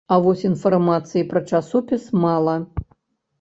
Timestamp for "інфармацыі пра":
0.49-1.43